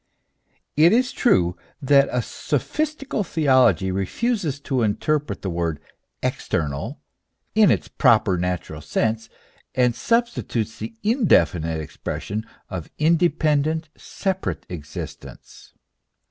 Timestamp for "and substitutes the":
9.75-10.95